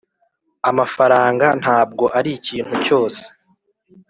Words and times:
amafaranga 0.69 1.45
ntabwo 1.61 2.05
arikintu 2.19 2.73
cyose 2.85 3.23